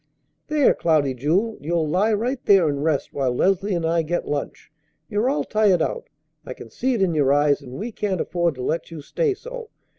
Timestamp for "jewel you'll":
1.13-1.87